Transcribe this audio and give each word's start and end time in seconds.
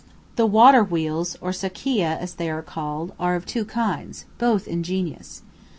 The 0.35 0.47
water 0.47 0.83
wheels, 0.83 1.37
or 1.41 1.51
"sakia," 1.51 2.17
as 2.17 2.33
they 2.33 2.49
are 2.49 2.63
called, 2.63 3.11
are 3.19 3.35
of 3.35 3.45
two 3.45 3.65
kinds, 3.65 4.23
and 4.23 4.37
both 4.39 4.67
ingenious. 4.67 5.43